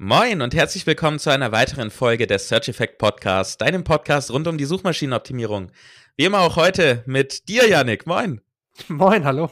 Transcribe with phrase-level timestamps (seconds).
[0.00, 4.46] Moin und herzlich willkommen zu einer weiteren Folge des Search Effect Podcasts, deinem Podcast rund
[4.46, 5.72] um die Suchmaschinenoptimierung.
[6.14, 8.06] Wie immer auch heute mit dir, Yannick.
[8.06, 8.40] Moin.
[8.86, 9.50] Moin, hallo.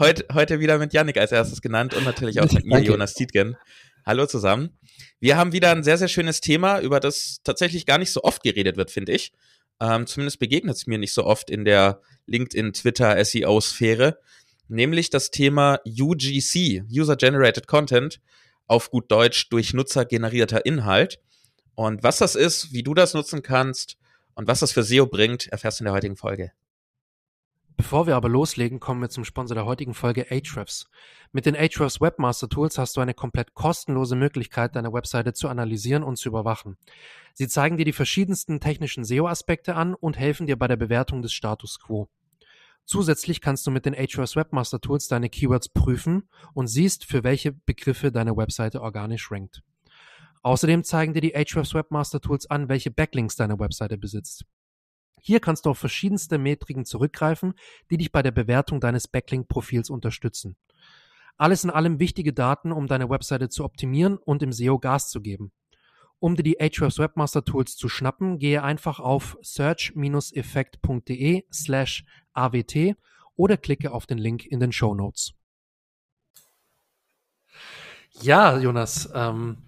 [0.00, 3.56] Heute, heute wieder mit Yannick als erstes genannt und natürlich auch mit mir, Jonas Tietgen.
[4.04, 4.76] Hallo zusammen.
[5.20, 8.42] Wir haben wieder ein sehr, sehr schönes Thema, über das tatsächlich gar nicht so oft
[8.42, 9.32] geredet wird, finde ich.
[9.78, 14.18] Ähm, zumindest begegnet es mir nicht so oft in der LinkedIn, Twitter, SEO-Sphäre.
[14.66, 18.20] Nämlich das Thema UGC, User Generated Content
[18.66, 21.20] auf gut Deutsch durch Nutzer generierter Inhalt.
[21.74, 23.96] Und was das ist, wie du das nutzen kannst
[24.34, 26.52] und was das für SEO bringt, erfährst du in der heutigen Folge.
[27.76, 30.88] Bevor wir aber loslegen, kommen wir zum Sponsor der heutigen Folge Ahrefs.
[31.32, 36.02] Mit den Ahrefs Webmaster Tools hast du eine komplett kostenlose Möglichkeit, deine Webseite zu analysieren
[36.02, 36.78] und zu überwachen.
[37.34, 41.34] Sie zeigen dir die verschiedensten technischen SEO-Aspekte an und helfen dir bei der Bewertung des
[41.34, 42.08] Status quo.
[42.86, 47.52] Zusätzlich kannst du mit den Ahrefs Webmaster Tools deine Keywords prüfen und siehst, für welche
[47.52, 49.62] Begriffe deine Webseite organisch rankt.
[50.42, 54.44] Außerdem zeigen dir die Ahrefs Webmaster Tools an, welche Backlinks deine Webseite besitzt.
[55.20, 57.54] Hier kannst du auf verschiedenste Metriken zurückgreifen,
[57.90, 60.56] die dich bei der Bewertung deines Backlink-Profils unterstützen.
[61.36, 65.20] Alles in allem wichtige Daten, um deine Webseite zu optimieren und im SEO Gas zu
[65.20, 65.50] geben.
[66.18, 72.96] Um dir die Ahrefs Webmaster Tools zu schnappen, gehe einfach auf search-effekt.de slash awt
[73.36, 75.34] oder klicke auf den Link in den Show Notes.
[78.22, 79.58] Ja, Jonas, ähm,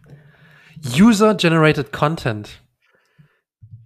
[0.98, 2.62] User-Generated Content.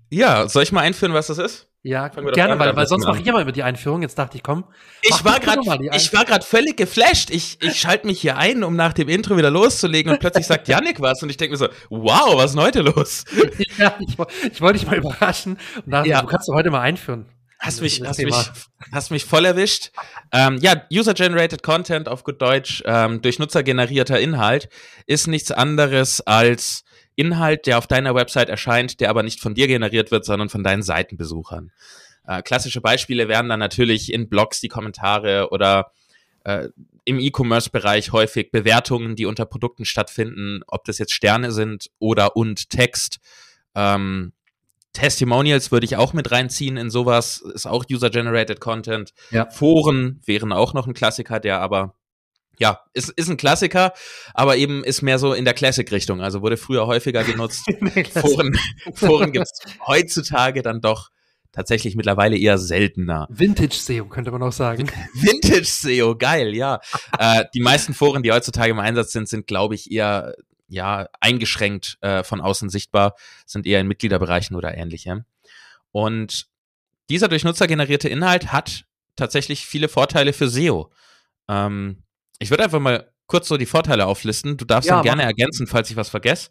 [0.09, 1.72] Ja, soll ich mal einführen, was das ist?
[1.85, 4.03] Ja, gerne, weil, weil sonst mache ich immer über die Einführung.
[4.03, 4.65] Jetzt dachte ich, komm.
[5.03, 5.61] Ich war gerade,
[5.93, 7.31] ich war gerade völlig geflasht.
[7.31, 10.69] Ich, ich schalte mich hier ein, um nach dem Intro wieder loszulegen und plötzlich sagt
[10.69, 13.25] Yannick was und ich denke mir so, wow, was ist denn heute los?
[13.79, 14.17] ja, ich,
[14.53, 16.21] ich wollte dich mal überraschen und dachte, ja.
[16.21, 17.27] du kannst du heute mal einführen.
[17.59, 18.51] Hast mich, hast mich,
[18.93, 19.91] hast mich voll erwischt.
[20.33, 24.69] Ähm, ja, User-Generated Content auf gut Deutsch ähm, durch Nutzer generierter Inhalt
[25.07, 26.85] ist nichts anderes als
[27.17, 30.65] Inhalt, der auf deiner Website erscheint, der aber nicht von dir generiert wird, sondern von
[30.65, 31.73] deinen Seitenbesuchern.
[32.27, 35.93] Äh, klassische Beispiele wären dann natürlich in Blogs die Kommentare oder
[36.45, 36.69] äh,
[37.05, 42.71] im E-Commerce-Bereich häufig Bewertungen, die unter Produkten stattfinden, ob das jetzt Sterne sind oder und
[42.71, 43.19] Text.
[43.75, 44.33] Ähm,
[44.93, 49.15] Testimonials würde ich auch mit reinziehen in sowas, ist auch User-Generated Content.
[49.31, 49.51] Ja.
[49.51, 51.95] Foren wären auch noch ein Klassiker, der aber
[52.59, 53.93] ja, ist, ist ein Klassiker,
[54.35, 56.21] aber eben ist mehr so in der Classic-Richtung.
[56.21, 57.65] Also wurde früher häufiger genutzt.
[58.13, 58.59] Foren,
[58.95, 61.11] Foren gibt es heutzutage dann doch
[61.53, 63.27] tatsächlich mittlerweile eher seltener.
[63.31, 64.91] Vintage SEO könnte man auch sagen.
[65.15, 66.81] Vintage SEO, geil, ja.
[67.19, 70.35] äh, die meisten Foren, die heutzutage im Einsatz sind, sind, glaube ich, eher
[70.69, 73.15] ja eingeschränkt äh, von außen sichtbar,
[73.45, 75.25] sind eher in Mitgliederbereichen oder ähnlichem.
[75.91, 76.47] Und
[77.11, 78.85] dieser durch Nutzer generierte Inhalt hat
[79.17, 80.91] tatsächlich viele Vorteile für SEO.
[81.49, 82.02] Ähm,
[82.43, 84.57] ich würde einfach mal kurz so die Vorteile auflisten.
[84.57, 86.51] Du darfst ja, dann gerne ergänzen, falls ich was vergesse.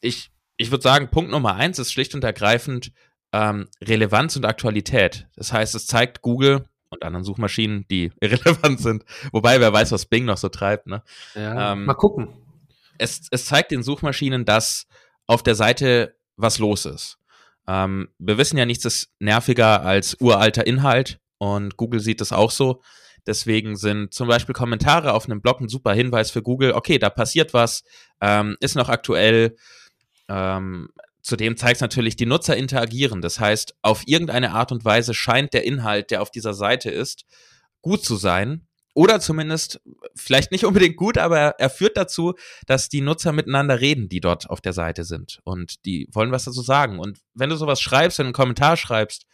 [0.00, 2.92] Ich, ich würde sagen, Punkt Nummer eins ist schlicht und ergreifend
[3.32, 5.28] ähm, Relevanz und Aktualität.
[5.36, 9.04] Das heißt, es zeigt Google und anderen Suchmaschinen, die irrelevant sind.
[9.32, 10.88] Wobei, wer weiß, was Bing noch so treibt.
[10.88, 11.02] Ne?
[11.34, 12.28] Ja, ähm, mal gucken.
[12.98, 14.86] Es, es zeigt den Suchmaschinen, dass
[15.26, 17.18] auf der Seite was los ist.
[17.68, 22.50] Ähm, wir wissen ja, nichts ist nerviger als uralter Inhalt und Google sieht das auch
[22.50, 22.82] so.
[23.26, 26.72] Deswegen sind zum Beispiel Kommentare auf einem Blog ein super Hinweis für Google.
[26.72, 27.82] Okay, da passiert was,
[28.20, 29.56] ähm, ist noch aktuell.
[30.28, 30.88] Ähm,
[31.22, 33.20] zudem zeigt es natürlich, die Nutzer interagieren.
[33.20, 37.24] Das heißt, auf irgendeine Art und Weise scheint der Inhalt, der auf dieser Seite ist,
[37.82, 38.66] gut zu sein.
[38.94, 39.80] Oder zumindest,
[40.14, 42.32] vielleicht nicht unbedingt gut, aber er führt dazu,
[42.66, 45.40] dass die Nutzer miteinander reden, die dort auf der Seite sind.
[45.44, 46.98] Und die wollen was dazu sagen.
[46.98, 49.26] Und wenn du sowas schreibst, wenn du einen Kommentar schreibst,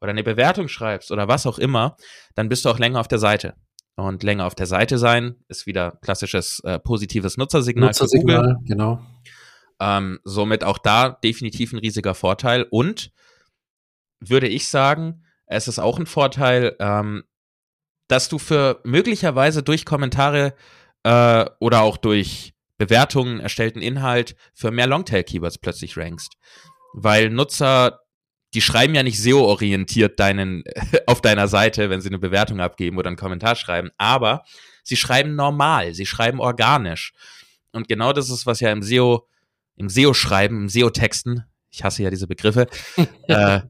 [0.00, 1.96] oder eine Bewertung schreibst oder was auch immer,
[2.34, 3.54] dann bist du auch länger auf der Seite.
[3.96, 7.88] Und länger auf der Seite sein ist wieder klassisches äh, positives Nutzersignal.
[7.88, 9.04] Nutzersignal, genau.
[9.80, 12.64] Ähm, somit auch da definitiv ein riesiger Vorteil.
[12.70, 13.10] Und
[14.20, 17.24] würde ich sagen, es ist auch ein Vorteil, ähm,
[18.06, 20.54] dass du für möglicherweise durch Kommentare
[21.02, 26.34] äh, oder auch durch Bewertungen erstellten Inhalt für mehr Longtail-Keywords plötzlich rankst.
[26.94, 28.00] Weil Nutzer
[28.54, 30.64] die schreiben ja nicht SEO-orientiert deinen,
[31.06, 34.44] auf deiner Seite, wenn sie eine Bewertung abgeben oder einen Kommentar schreiben, aber
[34.82, 37.12] sie schreiben normal, sie schreiben organisch.
[37.72, 39.28] Und genau das ist, was ja im SEO,
[39.76, 42.66] im SEO-Schreiben, im SEO-Texten, ich hasse ja diese Begriffe,
[43.28, 43.60] äh,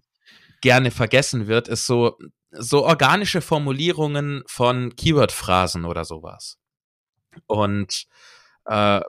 [0.60, 2.16] gerne vergessen wird, ist so,
[2.50, 6.58] so organische Formulierungen von Keyword-Phrasen oder sowas.
[7.46, 8.06] Und
[8.66, 9.00] äh,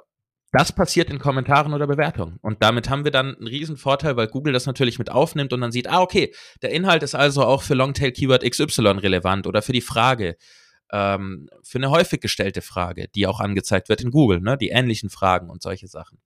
[0.52, 2.40] das passiert in Kommentaren oder Bewertungen.
[2.42, 5.62] Und damit haben wir dann einen riesen Vorteil, weil Google das natürlich mit aufnimmt und
[5.62, 9.74] dann sieht, ah, okay, der Inhalt ist also auch für Longtail-Keyword XY relevant oder für
[9.74, 10.38] die Frage,
[10.92, 15.10] ähm, für eine häufig gestellte Frage, die auch angezeigt wird in Google, ne, die ähnlichen
[15.10, 16.20] Fragen und solche Sachen.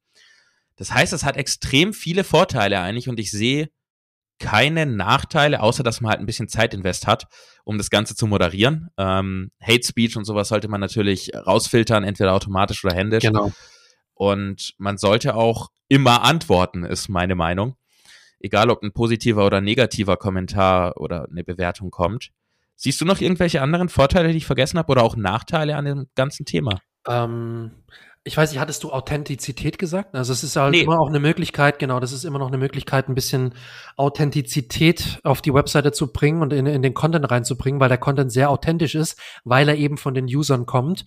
[0.77, 3.69] Das heißt, es hat extrem viele Vorteile eigentlich und ich sehe
[4.39, 7.27] keine Nachteile, außer dass man halt ein bisschen Zeitinvest hat,
[7.63, 8.89] um das Ganze zu moderieren.
[8.97, 13.23] Ähm, Hate Speech und sowas sollte man natürlich rausfiltern, entweder automatisch oder händisch.
[13.23, 13.51] Genau.
[14.31, 17.75] Und man sollte auch immer antworten, ist meine Meinung.
[18.39, 22.29] Egal, ob ein positiver oder negativer Kommentar oder eine Bewertung kommt.
[22.75, 26.07] Siehst du noch irgendwelche anderen Vorteile, die ich vergessen habe, oder auch Nachteile an dem
[26.15, 26.79] ganzen Thema?
[27.07, 27.71] Ähm,
[28.23, 30.15] ich weiß nicht, hattest du Authentizität gesagt?
[30.15, 30.81] Also es ist halt Nee.
[30.81, 33.53] immer auch eine Möglichkeit, genau, das ist immer noch eine Möglichkeit, ein bisschen
[33.97, 38.31] Authentizität auf die Webseite zu bringen und in, in den Content reinzubringen, weil der Content
[38.31, 41.05] sehr authentisch ist, weil er eben von den Usern kommt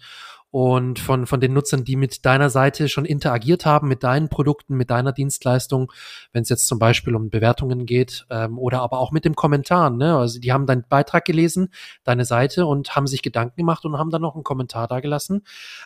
[0.51, 4.77] und von, von den Nutzern, die mit deiner Seite schon interagiert haben, mit deinen Produkten,
[4.77, 5.93] mit deiner Dienstleistung,
[6.33, 9.97] wenn es jetzt zum Beispiel um Bewertungen geht ähm, oder aber auch mit dem Kommentaren.
[9.97, 10.17] Ne?
[10.17, 11.69] Also die haben deinen Beitrag gelesen,
[12.05, 15.43] deine Seite und haben sich Gedanken gemacht und haben dann noch einen Kommentar da gelassen.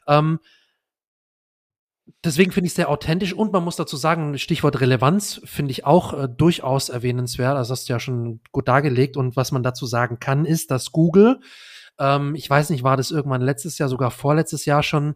[0.06, 0.38] Ähm,
[2.24, 5.84] deswegen finde ich es sehr authentisch und man muss dazu sagen, Stichwort Relevanz finde ich
[5.84, 7.56] auch äh, durchaus erwähnenswert.
[7.56, 10.92] Also hast du ja schon gut dargelegt und was man dazu sagen kann, ist, dass
[10.92, 11.40] Google,
[12.00, 15.14] ähm, ich weiß nicht, war das irgendwann letztes Jahr, sogar vorletztes Jahr schon,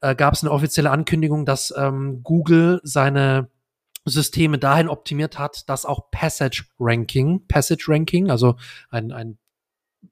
[0.00, 3.50] äh, gab es eine offizielle Ankündigung, dass ähm, Google seine
[4.04, 8.56] Systeme dahin optimiert hat, dass auch Passage Ranking, Passage Ranking, also
[8.90, 9.38] ein, ein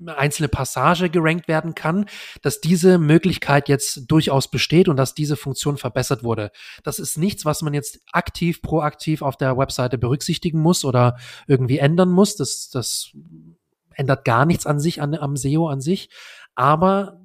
[0.05, 2.07] einzelne Passage gerankt werden kann,
[2.43, 6.51] dass diese Möglichkeit jetzt durchaus besteht und dass diese Funktion verbessert wurde.
[6.83, 11.17] Das ist nichts, was man jetzt aktiv, proaktiv auf der Webseite berücksichtigen muss oder
[11.47, 12.37] irgendwie ändern muss.
[12.37, 13.13] Das, das
[13.97, 16.11] ändert gar nichts an sich, an, am SEO an sich.
[16.55, 17.21] Aber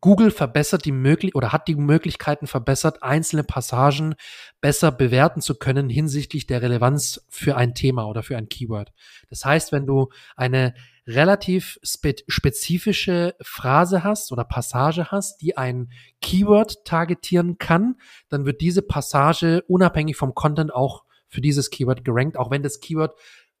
[0.00, 4.14] Google verbessert die möglich oder hat die Möglichkeiten verbessert, einzelne Passagen
[4.60, 8.92] besser bewerten zu können hinsichtlich der Relevanz für ein Thema oder für ein Keyword.
[9.28, 10.74] Das heißt, wenn du eine
[11.06, 15.90] relativ spe spezifische Phrase hast oder Passage hast, die ein
[16.20, 17.96] Keyword targetieren kann,
[18.28, 22.80] dann wird diese Passage unabhängig vom Content auch für dieses Keyword gerankt, auch wenn das
[22.80, 23.14] Keyword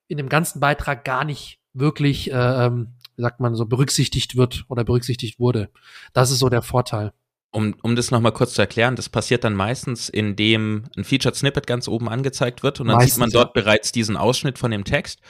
[0.06, 4.64] in dem ganzen Beitrag gar nicht wirklich, äh, ähm, wie sagt man so, berücksichtigt wird
[4.68, 5.70] oder berücksichtigt wurde.
[6.12, 7.12] Das ist so der Vorteil.
[7.52, 11.66] Um, um das nochmal kurz zu erklären, das passiert dann meistens, indem ein Featured Snippet
[11.66, 14.84] ganz oben angezeigt wird und dann Meistens, sieht man dort bereits diesen Ausschnitt von dem
[14.84, 15.20] Text.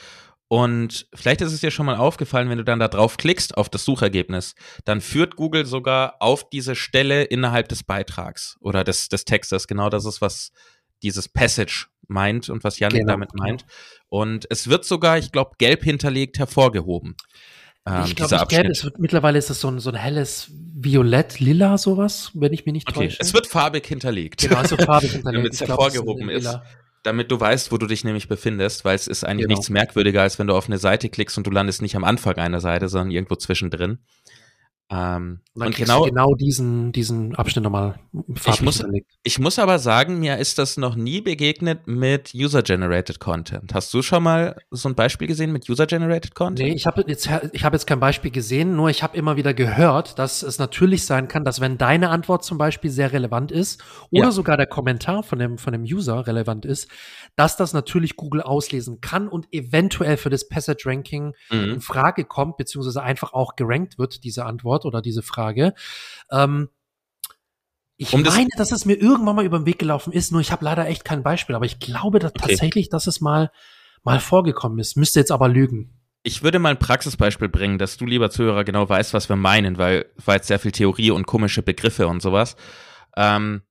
[0.47, 3.69] Und vielleicht ist es dir schon mal aufgefallen, wenn du dann da drauf klickst auf
[3.69, 4.53] das Suchergebnis,
[4.83, 9.65] dann führt Google sogar auf diese Stelle innerhalb des Beitrags oder des, des Textes.
[9.67, 10.51] Genau das ist, was
[11.03, 13.65] dieses Passage meint und was Janik Genau, damit meint.
[14.09, 17.15] Und es wird sogar, ich glaube, gelb hinterlegt hervorgehoben.
[17.87, 18.35] ähm, ich glaube,
[18.69, 20.51] es wird, mittlerweile ist es so ein, so ein helles
[20.83, 23.17] Violett, lila, sowas, wenn ich mich nicht Okay, täusche.
[23.19, 24.41] es wird farbig hinterlegt.
[24.41, 25.37] genau, also farbig hinterlegt.
[25.37, 26.43] Damit es es hervorgehoben ist.
[26.43, 26.63] lila.
[27.03, 29.57] damit du weißt, wo du dich nämlich befindest, weil es ist eigentlich Genau.
[29.57, 32.35] nichts merkwürdiger, als wenn du auf eine Seite klickst und du landest nicht am Anfang
[32.35, 33.99] einer Seite, sondern irgendwo zwischendrin.
[34.93, 37.95] Ähm, Und dann und genau, du genau diesen, diesen Abschnitt nochmal
[38.35, 39.09] farblich muss- hinterlegt.
[39.23, 43.73] ich muss aber sagen, mir ist das noch nie begegnet mit User-Generated Content.
[43.73, 46.67] Hast du schon mal so ein Beispiel gesehen mit User-Generated Content?
[46.69, 49.53] Nee, ich habe jetzt, ich habe jetzt kein Beispiel gesehen, nur ich habe immer wieder
[49.53, 53.81] gehört, dass es natürlich sein kann, dass wenn deine Antwort zum Beispiel sehr relevant ist
[54.09, 54.31] oder Ja.
[54.31, 56.89] sogar der Kommentar von dem, von dem User relevant ist,
[57.37, 61.63] dass das natürlich Google auslesen kann und eventuell für das Passage Ranking Mhm.
[61.75, 65.73] in Frage kommt, beziehungsweise einfach auch gerankt wird, diese Antwort oder diese Frage.
[66.31, 66.69] Ähm,
[67.97, 70.41] ich Um das- meine, dass es mir irgendwann mal über den Weg gelaufen ist, nur
[70.41, 72.47] ich habe leider echt kein Beispiel, aber ich glaube dass Okay.
[72.47, 73.51] tatsächlich, dass es mal,
[74.03, 74.97] mal vorgekommen ist.
[74.97, 75.97] Müsste jetzt aber lügen.
[76.23, 79.77] Ich würde mal ein Praxisbeispiel bringen, dass du, lieber Zuhörer, genau weißt, was wir meinen,
[79.77, 82.55] weil es war jetzt sehr viel Theorie und komische Begriffe und sowas.
[83.17, 83.61] Ähm,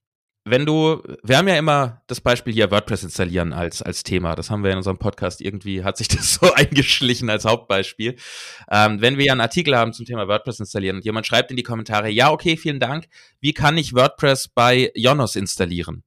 [0.51, 4.35] wenn du, wir haben ja immer das Beispiel hier WordPress installieren als, als Thema.
[4.35, 8.17] Das haben wir in unserem Podcast irgendwie, hat sich das so eingeschlichen als Hauptbeispiel.
[8.71, 11.57] Ähm, wenn wir ja einen Artikel haben zum Thema WordPress installieren und jemand schreibt in
[11.57, 13.07] die Kommentare, ja, okay, vielen Dank,
[13.41, 16.03] wie kann ich WordPress bei Jonos installieren?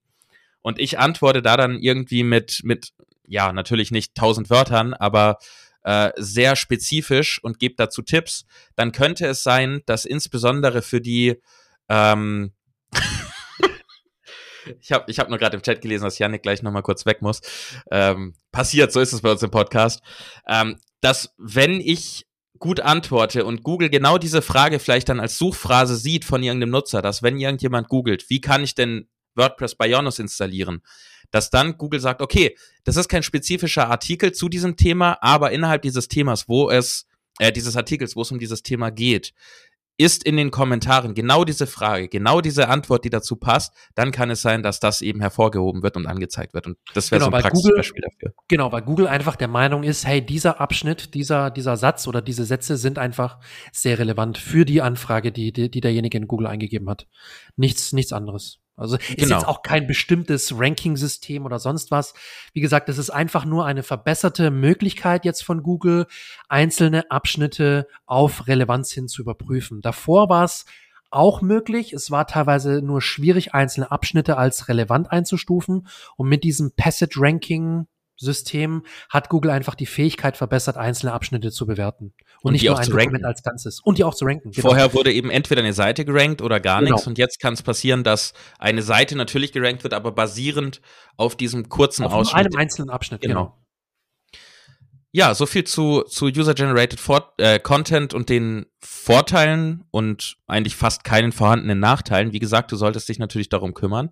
[0.62, 2.94] Und ich antworte da dann irgendwie mit, mit,
[3.28, 5.38] ja, natürlich nicht tausend Wörtern, aber
[5.84, 8.46] äh, sehr spezifisch und gebe dazu Tipps,
[8.76, 11.42] dann könnte es sein, dass insbesondere für die
[11.90, 12.53] ähm,
[14.82, 17.22] ich habe ich hab nur gerade im Chat gelesen, dass Yannick gleich nochmal kurz weg
[17.22, 17.42] muss.
[17.92, 20.02] Ähm, passiert, so ist es bei uns im Podcast.
[20.48, 22.26] Ähm, dass wenn ich
[22.60, 27.02] gut antworte und Google genau diese Frage vielleicht dann als Suchphrase sieht von irgendeinem Nutzer,
[27.02, 30.82] dass wenn irgendjemand googelt, wie kann ich denn WordPress bei Jonas installieren,
[31.32, 35.82] dass dann Google sagt, okay, das ist kein spezifischer Artikel zu diesem Thema, aber innerhalb
[35.82, 37.08] dieses Themas, wo es,
[37.40, 39.34] äh, dieses Artikels, wo es um dieses Thema geht,
[39.98, 44.32] ist in den Kommentaren genau diese Frage, genau diese Antwort, die dazu passt, dann kann
[44.32, 46.68] es sein, dass das eben hervorgehoben wird und angezeigt wird.
[46.68, 48.34] Und das wäre Genau, so ein Praxisbeispiel dafür.
[48.48, 52.46] Genau, weil Google einfach der Meinung ist, hey, dieser Abschnitt, dieser, dieser Satz oder diese
[52.46, 53.40] Sätze sind einfach
[53.72, 57.08] sehr relevant für die Anfrage, die, die, die derjenige in Google eingegeben hat.
[57.56, 58.63] Nichts, nichts anderes.
[58.76, 59.36] Also ist genau.
[59.36, 62.14] jetzt auch kein bestimmtes Ranking-System oder sonst was.
[62.54, 66.08] Wie gesagt, es ist einfach nur eine verbesserte Möglichkeit jetzt von Google,
[66.50, 69.82] einzelne Abschnitte auf Relevanz hin zu überprüfen.
[69.82, 70.66] Davor war es
[71.12, 71.94] auch möglich.
[71.94, 75.88] Es war teilweise nur schwierig, einzelne Abschnitte als relevant einzustufen.
[76.18, 81.66] Und mit diesem Passage Ranking System hat Google einfach die Fähigkeit verbessert, einzelne Abschnitte zu
[81.66, 82.14] bewerten.
[82.42, 83.80] Und, und nicht nur ein Dokument als Ganzes.
[83.84, 84.52] Und die auch zu ranken.
[84.52, 84.68] Genau.
[84.68, 86.94] Vorher wurde eben entweder eine Seite gerankt oder gar genau.
[86.94, 87.08] nichts.
[87.08, 90.82] Und jetzt kann es passieren, dass eine Seite natürlich gerankt wird, aber basierend
[91.18, 92.46] auf diesem kurzen auf Ausschnitt.
[92.46, 93.34] einem einzelnen Abschnitt, genau.
[93.34, 93.64] genau.
[95.16, 97.00] Ja, so viel zu, zu User-Generated
[97.38, 102.34] äh, Content und den Vorteilen und eigentlich fast keinen vorhandenen Nachteilen.
[102.34, 104.10] Wie gesagt, du solltest dich natürlich darum kümmern.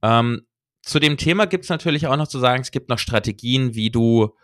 [0.00, 0.46] Ähm,
[0.88, 3.90] zu dem Thema gibt es natürlich auch noch zu sagen, es gibt noch Strategien, wie
[3.90, 4.34] du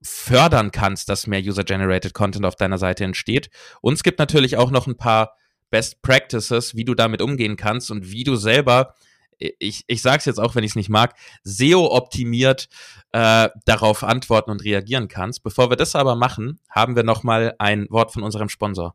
[0.00, 3.50] fördern kannst, dass mehr User-Generated Content auf deiner Seite entsteht.
[3.80, 5.36] Und es gibt natürlich auch noch ein paar
[5.68, 8.94] Best Practices, wie du damit umgehen kannst und wie du selber,
[9.38, 12.68] ich, ich sage es jetzt auch, wenn ich es nicht mag, SEO-optimiert
[13.10, 15.42] äh, darauf antworten und reagieren kannst.
[15.42, 18.94] Bevor wir das aber machen, haben wir noch mal ein Wort von unserem Sponsor.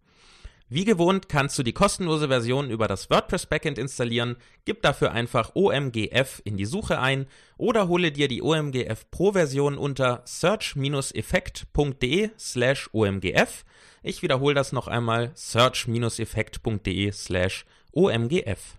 [0.73, 5.53] Wie gewohnt kannst du die kostenlose Version über das WordPress Backend installieren, gib dafür einfach
[5.53, 12.89] OMGF in die Suche ein oder hole dir die OMGF Pro Version unter search-effekt.de slash
[12.93, 13.65] OMGF.
[14.01, 18.77] Ich wiederhole das noch einmal, search-effekt.de slash OMGF.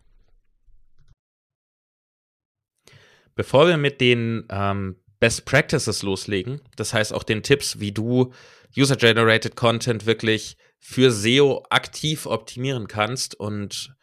[3.34, 8.32] Bevor wir mit den ähm, Best Practices loslegen, das heißt auch den Tipps, wie du
[8.75, 13.95] User-Generated Content wirklich für SEO aktiv optimieren kannst und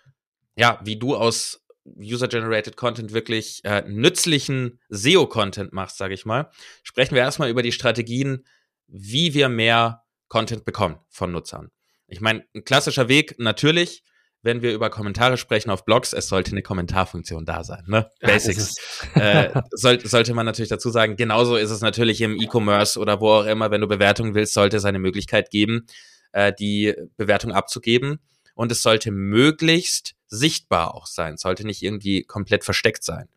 [0.55, 1.61] ja, wie du aus
[1.97, 6.49] User-Generated Content wirklich äh, nützlichen SEO-Content machst, sage ich mal,
[6.83, 8.45] sprechen wir erstmal über die Strategien,
[8.87, 11.69] wie wir mehr Content bekommen von Nutzern.
[12.07, 14.03] Ich meine, ein klassischer Weg natürlich,
[14.41, 17.83] wenn wir über Kommentare sprechen auf Blogs, es sollte eine Kommentarfunktion da sein.
[17.87, 18.09] Ne?
[18.21, 18.75] Basics.
[19.15, 21.17] äh, soll, sollte man natürlich dazu sagen.
[21.17, 24.77] Genauso ist es natürlich im E-Commerce oder wo auch immer, wenn du Bewertungen willst, sollte
[24.77, 25.87] es eine Möglichkeit geben,
[26.31, 28.19] äh, die Bewertung abzugeben.
[28.55, 33.29] Und es sollte möglichst sichtbar auch sein, sollte nicht irgendwie komplett versteckt sein.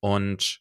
[0.00, 0.60] Und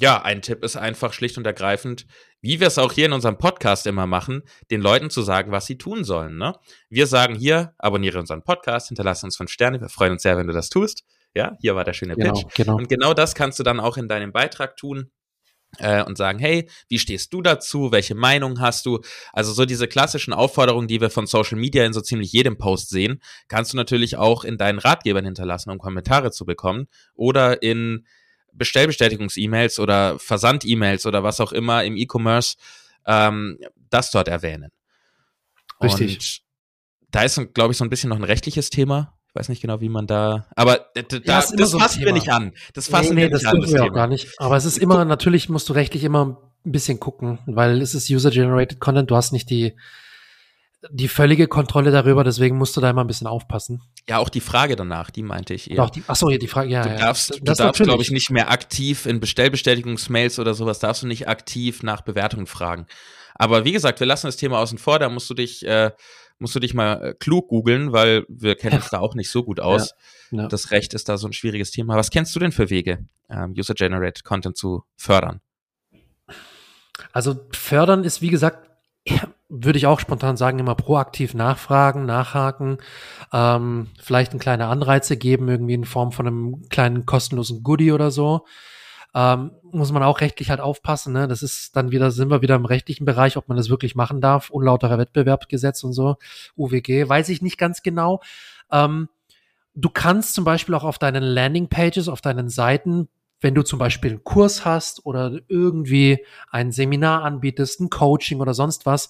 [0.00, 2.06] ja, ein Tipp ist einfach schlicht und ergreifend,
[2.40, 5.66] wie wir es auch hier in unserem Podcast immer machen, den Leuten zu sagen, was
[5.66, 6.36] sie tun sollen.
[6.36, 6.54] Ne?
[6.88, 9.80] Wir sagen hier, abonniere unseren Podcast, hinterlasse uns fünf Sterne.
[9.80, 11.04] Wir freuen uns sehr, wenn du das tust.
[11.34, 12.54] Ja, hier war der schöne genau, Pitch.
[12.56, 12.76] Genau.
[12.76, 15.10] Und genau das kannst du dann auch in deinem Beitrag tun
[15.78, 17.92] äh, und sagen, hey, wie stehst du dazu?
[17.92, 19.00] Welche Meinung hast du?
[19.32, 22.90] Also so diese klassischen Aufforderungen, die wir von Social Media in so ziemlich jedem Post
[22.90, 28.06] sehen, kannst du natürlich auch in deinen Ratgebern hinterlassen, um Kommentare zu bekommen oder in
[28.52, 32.56] Bestellbestätigungs-E-Mails oder Versand-E-Mails oder was auch immer im E-Commerce
[33.06, 33.58] ähm,
[33.90, 34.70] das dort erwähnen.
[35.82, 36.42] Richtig.
[37.00, 39.16] Und da ist, glaube ich, so ein bisschen noch ein rechtliches Thema.
[39.34, 40.46] Ich weiß nicht genau, wie man da.
[40.54, 42.52] Aber da, ja, das so fassen wir nicht an.
[42.72, 43.60] Das fassen nee, nee, wir nicht das an.
[43.60, 44.28] Das wir auch gar nicht.
[44.38, 48.08] Aber es ist immer, natürlich musst du rechtlich immer ein bisschen gucken, weil es ist
[48.08, 49.10] User-Generated Content.
[49.10, 49.74] Du hast nicht die,
[50.88, 53.82] die völlige Kontrolle darüber, deswegen musst du da immer ein bisschen aufpassen.
[54.08, 55.82] Ja, auch die Frage danach, die meinte ich eher.
[55.82, 56.84] Auch die, ach so, die Frage, ja.
[56.84, 60.54] Du ja, darfst, das, du das darfst, glaube ich, nicht mehr aktiv in Bestellbestätigungsmails oder
[60.54, 62.86] sowas, darfst du nicht aktiv nach Bewertungen fragen.
[63.34, 65.90] Aber wie gesagt, wir lassen das Thema außen vor, da musst du dich äh,
[66.38, 69.44] musst du dich mal äh, klug googeln, weil wir kennen uns da auch nicht so
[69.44, 69.94] gut aus.
[70.30, 70.48] Ja, ja.
[70.48, 71.96] Das Recht ist da so ein schwieriges Thema.
[71.96, 75.40] Was kennst du denn für Wege, ähm, User-Generated Content zu fördern?
[77.12, 78.70] Also fördern ist, wie gesagt,
[79.48, 82.78] würde ich auch spontan sagen, immer proaktiv nachfragen, nachhaken,
[83.32, 88.10] ähm, vielleicht ein kleine Anreize geben, irgendwie in Form von einem kleinen kostenlosen Goodie oder
[88.10, 88.46] so.
[89.14, 91.12] Ähm, muss man auch rechtlich halt aufpassen.
[91.12, 91.28] Ne?
[91.28, 94.20] Das ist dann wieder, sind wir wieder im rechtlichen Bereich, ob man das wirklich machen
[94.20, 94.50] darf.
[94.50, 96.16] Unlauterer Wettbewerbsgesetz und so,
[96.56, 98.20] UWG, weiß ich nicht ganz genau.
[98.70, 99.08] Ähm,
[99.74, 103.08] du kannst zum Beispiel auch auf deinen Landingpages, auf deinen Seiten,
[103.40, 108.54] wenn du zum Beispiel einen Kurs hast oder irgendwie ein Seminar anbietest, ein Coaching oder
[108.54, 109.08] sonst was,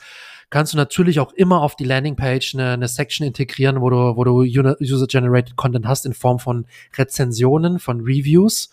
[0.51, 4.25] kannst du natürlich auch immer auf die Landingpage eine, eine Section integrieren, wo du, wo
[4.25, 8.71] du User-Generated Content hast in Form von Rezensionen, von Reviews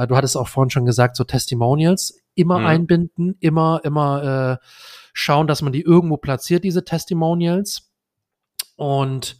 [0.00, 2.66] Äh, du hattest auch vorhin schon gesagt, so Testimonials immer mhm.
[2.66, 4.66] einbinden, immer, immer äh,
[5.12, 7.90] schauen, dass man die irgendwo platziert, diese Testimonials.
[8.76, 9.38] Und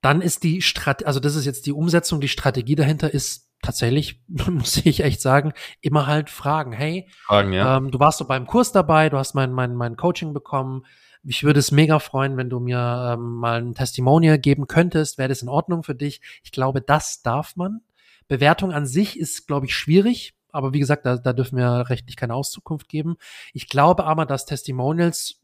[0.00, 4.20] dann ist die Strategie, also das ist jetzt die Umsetzung, die Strategie dahinter ist tatsächlich,
[4.28, 7.78] muss ich echt sagen, immer halt fragen, hey, fragen, ja.
[7.78, 10.84] ähm, du warst doch beim Kurs dabei, du hast mein, mein, mein Coaching bekommen,
[11.26, 15.16] ich würde es mega freuen, wenn du mir ähm, mal ein Testimonial geben könntest.
[15.16, 16.20] Wäre das in Ordnung für dich?
[16.42, 17.80] Ich glaube, das darf man.
[18.28, 20.34] Bewertung an sich ist, glaube ich, schwierig.
[20.52, 23.16] Aber wie gesagt, da, da dürfen wir rechtlich keine Auszukunft geben.
[23.52, 25.40] Ich glaube aber, dass Testimonials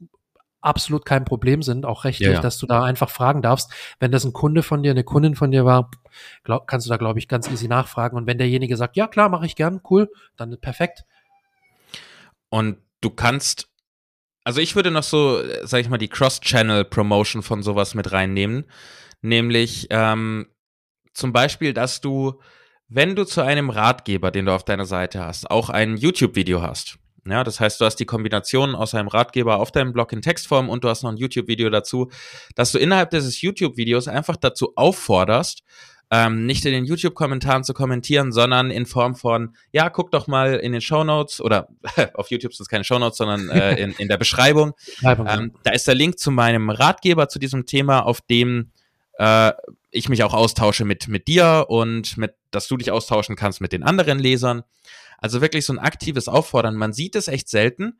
[0.61, 2.39] absolut kein Problem sind, auch rechtlich, ja, ja.
[2.39, 3.71] dass du da einfach fragen darfst.
[3.99, 5.89] Wenn das ein Kunde von dir, eine Kundin von dir war,
[6.43, 8.15] glaub, kannst du da, glaube ich, ganz easy nachfragen.
[8.15, 11.03] Und wenn derjenige sagt, ja klar, mache ich gern, cool, dann perfekt.
[12.49, 13.69] Und du kannst,
[14.43, 18.65] also ich würde noch so, sag ich mal, die Cross-Channel-Promotion von sowas mit reinnehmen.
[19.21, 20.47] Nämlich ähm,
[21.13, 22.39] zum Beispiel, dass du,
[22.93, 26.97] wenn du zu einem Ratgeber, den du auf deiner Seite hast, auch ein YouTube-Video hast,
[27.25, 30.69] ja, das heißt, du hast die Kombination aus einem Ratgeber auf deinem Blog in Textform
[30.69, 32.09] und du hast noch ein YouTube-Video dazu,
[32.55, 35.61] dass du innerhalb dieses YouTube-Videos einfach dazu aufforderst,
[36.09, 40.55] ähm, nicht in den YouTube-Kommentaren zu kommentieren, sondern in Form von, ja, guck doch mal
[40.55, 41.69] in den Show Notes oder
[42.15, 44.73] auf YouTube sind es keine Show Notes, sondern äh, in, in der Beschreibung.
[45.01, 48.71] ähm, da ist der Link zu meinem Ratgeber zu diesem Thema, auf dem
[49.19, 49.53] äh,
[49.91, 53.73] ich mich auch austausche mit, mit dir und mit, dass du dich austauschen kannst mit
[53.73, 54.63] den anderen Lesern.
[55.17, 56.75] Also wirklich so ein aktives Auffordern.
[56.75, 57.99] Man sieht es echt selten.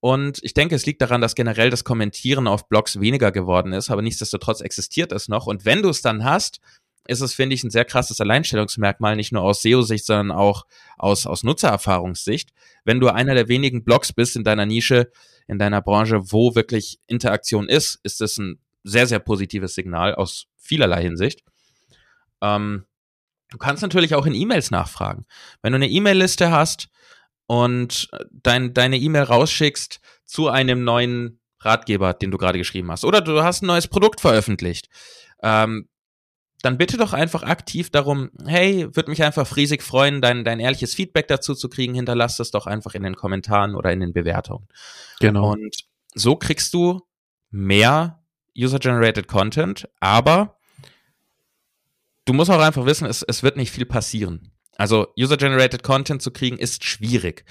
[0.00, 3.88] Und ich denke, es liegt daran, dass generell das Kommentieren auf Blogs weniger geworden ist,
[3.88, 5.46] aber nichtsdestotrotz existiert es noch.
[5.46, 6.60] Und wenn du es dann hast,
[7.06, 10.64] ist es, finde ich, ein sehr krasses Alleinstellungsmerkmal, nicht nur aus SEO-Sicht, sondern auch
[10.98, 12.50] aus, aus Nutzererfahrungssicht.
[12.84, 15.10] Wenn du einer der wenigen Blogs bist in deiner Nische,
[15.46, 20.46] in deiner Branche, wo wirklich Interaktion ist, ist es ein sehr, sehr positives Signal aus
[20.56, 21.42] vielerlei Hinsicht.
[22.40, 22.86] Ähm,
[23.52, 25.26] Du kannst natürlich auch in E-Mails nachfragen.
[25.60, 26.88] Wenn du eine E-Mail-Liste hast
[27.46, 33.20] und dein, deine E-Mail rausschickst zu einem neuen Ratgeber, den du gerade geschrieben hast, oder
[33.20, 34.88] du hast ein neues Produkt veröffentlicht,
[35.42, 35.86] ähm,
[36.62, 40.94] dann bitte doch einfach aktiv darum, hey, würde mich einfach riesig freuen, dein, dein ehrliches
[40.94, 41.94] Feedback dazu zu kriegen.
[41.94, 44.66] Hinterlass es doch einfach in den Kommentaren oder in den Bewertungen.
[45.20, 45.52] Genau.
[45.52, 45.76] Und
[46.14, 47.02] so kriegst du
[47.50, 48.21] mehr
[48.56, 50.58] User-Generated Content, aber
[52.24, 54.52] du musst auch einfach wissen, es, es wird nicht viel passieren.
[54.76, 57.44] Also User-Generated Content zu kriegen ist schwierig.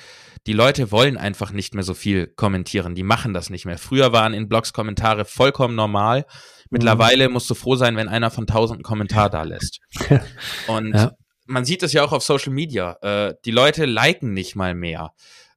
[0.47, 2.95] Die Leute wollen einfach nicht mehr so viel kommentieren.
[2.95, 3.77] Die machen das nicht mehr.
[3.77, 6.25] Früher waren in Blogs Kommentare vollkommen normal.
[6.71, 7.33] Mittlerweile mhm.
[7.33, 9.81] musst du froh sein, wenn einer von tausend einen Kommentar da lässt.
[10.67, 11.11] Und ja.
[11.45, 12.97] man sieht es ja auch auf Social Media.
[13.01, 15.11] Äh, die Leute liken nicht mal mehr,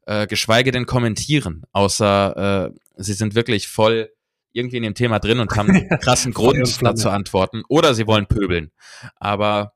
[0.07, 4.11] äh, geschweige denn kommentieren, außer äh, sie sind wirklich voll
[4.55, 7.63] irgendwie in dem Thema drin und haben einen krassen Grund dazu antworten.
[7.69, 8.71] Oder sie wollen pöbeln.
[9.17, 9.73] Aber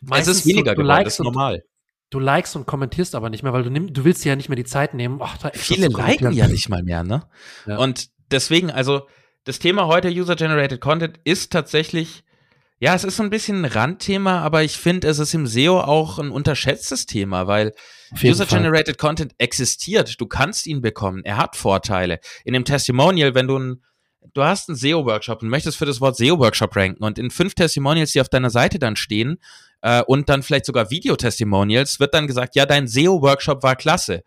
[0.00, 1.62] Meistens es ist weniger du, du geworden, das ist normal.
[2.10, 4.56] Du likest und kommentierst aber nicht mehr, weil du, nimm, du willst ja nicht mehr
[4.56, 5.20] die Zeit nehmen.
[5.22, 7.28] Ach, Viele liken ja nicht mal mehr, ne?
[7.66, 7.76] Ja.
[7.76, 9.06] Und deswegen, also
[9.44, 12.24] das Thema heute User-Generated Content ist tatsächlich,
[12.80, 15.80] ja, es ist so ein bisschen ein Randthema, aber ich finde, es ist im SEO
[15.80, 17.74] auch ein unterschätztes Thema, weil
[18.22, 20.18] User-Generated Content existiert.
[20.18, 21.24] Du kannst ihn bekommen.
[21.24, 22.20] Er hat Vorteile.
[22.44, 23.82] In dem Testimonial, wenn du ein
[24.38, 28.12] du hast einen SEO-Workshop und möchtest für das Wort SEO-Workshop ranken und in fünf Testimonials,
[28.12, 29.38] die auf deiner Seite dann stehen
[29.82, 34.22] äh, und dann vielleicht sogar Video-Testimonials, wird dann gesagt, ja, dein SEO-Workshop war klasse.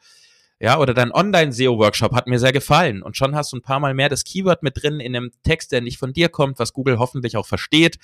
[0.60, 3.02] Ja, oder dein Online-SEO-Workshop hat mir sehr gefallen.
[3.02, 5.72] Und schon hast du ein paar Mal mehr das Keyword mit drin in einem Text,
[5.72, 7.98] der nicht von dir kommt, was Google hoffentlich auch versteht.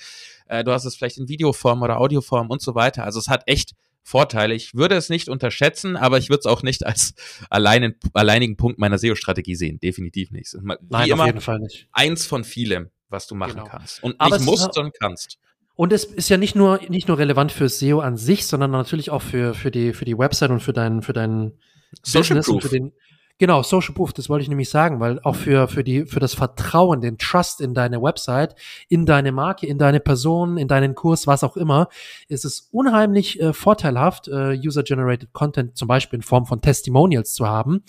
[0.46, 3.04] Äh, du hast es vielleicht in Videoform oder Audioform und so weiter.
[3.04, 3.74] Also es hat echt
[4.08, 4.54] Vorteile.
[4.54, 7.14] Ich würde es nicht unterschätzen, aber ich würde es auch nicht als
[7.50, 9.78] alleinen, alleinigen Punkt meiner SEO-Strategie sehen.
[9.80, 10.54] Definitiv nicht.
[10.54, 11.88] Wie Nein, immer, auf jeden Fall nicht.
[11.92, 13.66] Eins von vielem, was du machen genau.
[13.66, 14.02] kannst.
[14.02, 15.38] Und aber nicht musst, sondern kannst.
[15.74, 19.10] Und es ist ja nicht nur, nicht nur relevant für SEO an sich, sondern natürlich
[19.10, 21.58] auch für, für die, für die Website und für deinen, für deinen
[22.02, 22.54] Social Business Proof.
[22.56, 22.92] und für den,
[23.40, 26.34] Genau, Social Proof, das wollte ich nämlich sagen, weil auch für, für die, für das
[26.34, 28.56] Vertrauen, den Trust in deine Website,
[28.88, 31.88] in deine Marke, in deine Person, in deinen Kurs, was auch immer,
[32.26, 37.46] ist es unheimlich äh, vorteilhaft, äh, User-Generated Content zum Beispiel in Form von Testimonials zu
[37.46, 37.84] haben,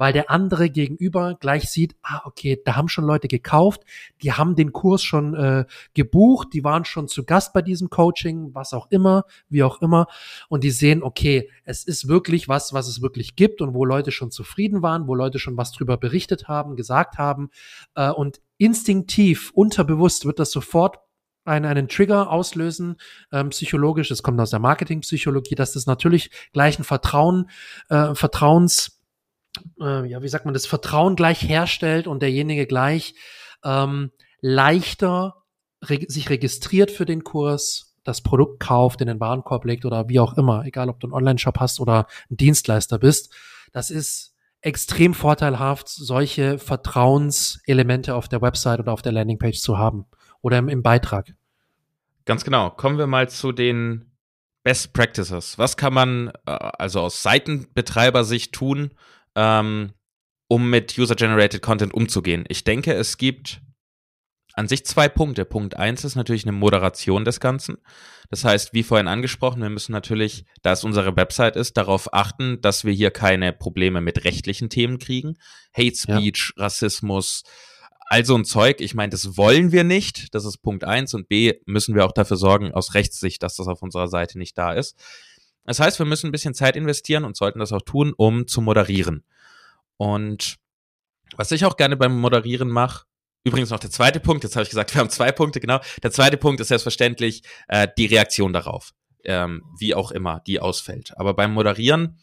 [0.00, 3.82] weil der andere gegenüber gleich sieht, ah, okay, da haben schon Leute gekauft,
[4.22, 8.54] die haben den Kurs schon äh, gebucht, die waren schon zu Gast bei diesem Coaching,
[8.54, 10.06] was auch immer, wie auch immer,
[10.48, 14.10] und die sehen, okay, es ist wirklich was, was es wirklich gibt und wo Leute
[14.10, 17.50] schon zufrieden waren, wo Leute schon was drüber berichtet haben, gesagt haben,
[17.94, 21.00] äh, und instinktiv, unterbewusst wird das sofort
[21.44, 22.96] einen, einen Trigger auslösen,
[23.32, 27.50] ähm, psychologisch, das kommt aus der Marketingpsychologie, dass das natürlich gleich ein Vertrauen,
[27.90, 28.99] äh, Vertrauens
[29.80, 33.14] äh, ja, wie sagt man, das Vertrauen gleich herstellt und derjenige gleich
[33.64, 34.10] ähm,
[34.40, 35.36] leichter
[35.82, 40.20] re sich registriert für den Kurs, das Produkt kauft, in den Warenkorb legt oder wie
[40.20, 43.32] auch immer, egal ob du einen Online-Shop hast oder ein Dienstleister bist.
[43.72, 50.06] Das ist extrem vorteilhaft, solche Vertrauenselemente auf der Website oder auf der Landingpage zu haben
[50.42, 51.34] oder im, im Beitrag.
[52.26, 52.70] Ganz genau.
[52.70, 54.10] Kommen wir mal zu den
[54.62, 55.58] Best Practices.
[55.58, 58.90] Was kann man äh, also aus Seitenbetreiber-Sicht tun,
[59.34, 59.92] ähm,
[60.48, 62.44] um mit User-Generated Content umzugehen?
[62.48, 63.60] Ich denke, es gibt
[64.54, 65.44] an sich zwei Punkte.
[65.44, 67.78] Punkt eins ist natürlich eine Moderation des Ganzen.
[68.30, 72.60] Das heißt, wie vorhin angesprochen, wir müssen natürlich, da es unsere Website ist, darauf achten,
[72.60, 75.36] dass wir hier keine Probleme mit rechtlichen Themen kriegen.
[75.76, 76.64] Hate Speech, ja.
[76.64, 77.42] Rassismus,
[78.06, 78.80] all so ein Zeug.
[78.80, 80.34] Ich meine, das wollen wir nicht.
[80.34, 81.14] Das ist Punkt eins.
[81.14, 84.58] Und B, müssen wir auch dafür sorgen, aus Rechtssicht, dass das auf unserer Seite nicht
[84.58, 85.00] da ist.
[85.64, 88.60] Das heißt, wir müssen ein bisschen Zeit investieren und sollten das auch tun, um zu
[88.60, 89.24] moderieren.
[89.96, 90.56] Und
[91.36, 93.04] was ich auch gerne beim Moderieren mache,
[93.42, 95.80] Übrigens noch der zweite Punkt, jetzt habe ich gesagt, wir haben zwei Punkte, genau.
[96.02, 98.92] Der zweite Punkt ist selbstverständlich äh, die Reaktion darauf,
[99.24, 101.12] ähm, wie auch immer die ausfällt.
[101.16, 102.18] Aber beim Moderieren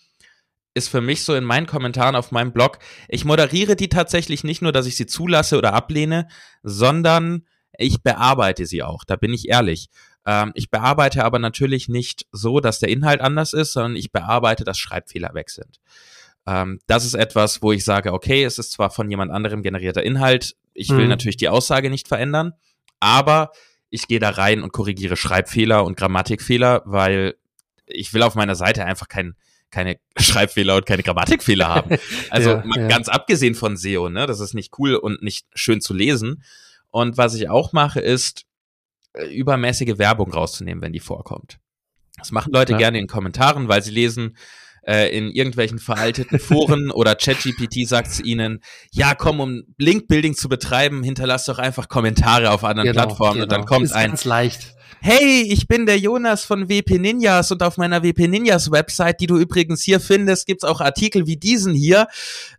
[0.73, 4.61] ist für mich so in meinen Kommentaren auf meinem Blog, ich moderiere die tatsächlich nicht
[4.61, 6.27] nur, dass ich sie zulasse oder ablehne,
[6.61, 7.47] sondern
[7.79, 9.89] ich bearbeite sie auch, da bin ich ehrlich.
[10.27, 14.65] Ähm, ich bearbeite aber natürlich nicht so, dass der Inhalt anders ist, sondern ich bearbeite,
[14.65, 15.79] dass Schreibfehler weg sind.
[16.45, 20.03] Ähm, das ist etwas, wo ich sage, okay, es ist zwar von jemand anderem generierter
[20.03, 21.09] Inhalt, ich will mhm.
[21.09, 22.53] natürlich die Aussage nicht verändern,
[22.99, 23.51] aber
[23.89, 27.35] ich gehe da rein und korrigiere Schreibfehler und Grammatikfehler, weil
[27.85, 29.35] ich will auf meiner Seite einfach kein,
[29.71, 31.97] keine Schreibfehler und keine Grammatikfehler haben.
[32.29, 32.87] Also ja, ja.
[32.89, 36.43] ganz abgesehen von SEO, ne, das ist nicht cool und nicht schön zu lesen.
[36.89, 38.46] Und was ich auch mache, ist
[39.31, 41.59] übermäßige Werbung rauszunehmen, wenn die vorkommt.
[42.17, 42.77] Das machen Leute ja.
[42.77, 44.35] gerne in Kommentaren, weil sie lesen,
[44.87, 50.49] äh, in irgendwelchen veralteten Foren oder ChatGPT sagt es ihnen, ja komm, um Link-Building zu
[50.49, 53.43] betreiben, hinterlass doch einfach Kommentare auf anderen genau, Plattformen genau.
[53.43, 53.73] und dann genau.
[53.73, 54.73] kommt Ist ein ganz leicht.
[54.99, 59.27] Hey, ich bin der Jonas von WP Ninjas und auf meiner WP Ninjas Website, die
[59.27, 62.07] du übrigens hier findest, gibt's auch Artikel wie diesen hier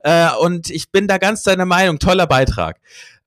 [0.01, 2.79] äh, und ich bin da ganz deiner Meinung, toller Beitrag.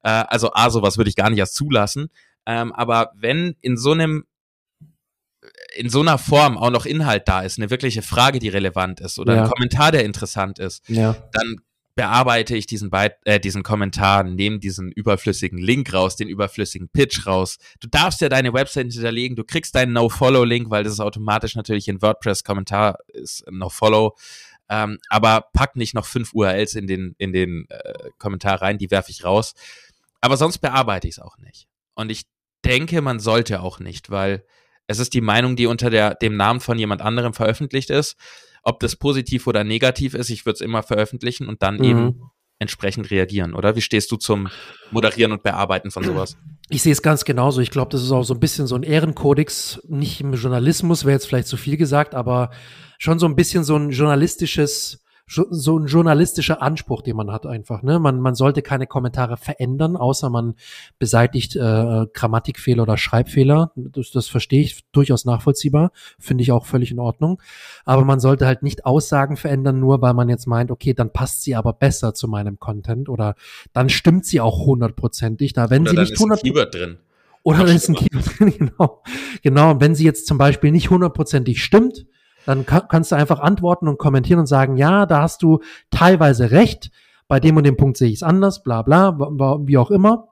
[0.04, 2.10] Äh, also A, sowas würde ich gar nicht erst zulassen.
[2.46, 4.26] Ähm, aber wenn in so einem
[5.76, 9.18] in so einer Form auch noch Inhalt da ist, eine wirkliche Frage, die relevant ist
[9.18, 9.44] oder ja.
[9.44, 11.16] ein Kommentar, der interessant ist, ja.
[11.32, 11.62] dann
[11.96, 17.26] bearbeite ich diesen, Beit äh, diesen Kommentar, nehme diesen überflüssigen Link raus, den überflüssigen Pitch
[17.28, 17.58] raus.
[17.80, 21.88] Du darfst ja deine Website hinterlegen, du kriegst deinen No-Follow-Link, weil das ist automatisch natürlich
[21.88, 24.16] in WordPress-Kommentar ist No-Follow.
[24.70, 28.90] Ähm, aber pack nicht noch fünf URLs in den, in den äh, Kommentar rein, die
[28.90, 29.54] werfe ich raus.
[30.22, 31.68] Aber sonst bearbeite ich es auch nicht.
[31.94, 32.24] Und ich
[32.66, 34.46] denke, man sollte auch nicht, weil
[34.88, 38.18] es ist die Meinung, die unter der, dem Namen von jemand anderem veröffentlicht ist.
[38.64, 41.84] Ob das positiv oder negativ ist, ich würde es immer veröffentlichen und dann mhm.
[41.84, 42.22] eben
[42.60, 43.76] entsprechend reagieren, oder?
[43.76, 44.48] Wie stehst du zum
[44.92, 46.38] Moderieren und Bearbeiten von sowas?
[46.70, 47.60] Ich sehe es ganz genauso.
[47.60, 51.14] Ich glaube, das ist auch so ein bisschen so ein Ehrenkodex, nicht im Journalismus, wäre
[51.14, 52.52] jetzt vielleicht zu viel gesagt, aber
[53.00, 57.84] schon so ein bisschen so ein journalistisches so ein journalistischer Anspruch, den man hat einfach.
[57.84, 58.00] Ne?
[58.00, 60.56] Man, man sollte keine Kommentare verändern, außer man
[61.00, 63.72] beseitigt äh, Grammatikfehler oder Schreibfehler.
[63.76, 67.42] Das, das verstehe ich durchaus nachvollziehbar, finde ich auch völlig in Ordnung.
[67.86, 71.44] Aber man sollte halt nicht Aussagen verändern, nur weil man jetzt meint, okay, dann passt
[71.44, 73.36] sie aber besser zu meinem Content oder
[73.74, 75.54] dann stimmt sie auch hundertprozentig.
[75.54, 76.98] Da wenn oder sie nicht hundert drin.
[77.44, 79.04] Oder dann ist ein Keyword drin, genau.
[79.42, 82.06] Genau, wenn sie jetzt zum Beispiel nicht hundertprozentig stimmt,
[82.46, 86.52] dann kann, kannst du einfach antworten und kommentieren und sagen, ja, da hast du teilweise
[86.52, 86.92] recht,
[87.28, 89.18] bei dem und dem Punkt sehe ich es anders, bla bla,
[89.66, 90.30] wie auch immer.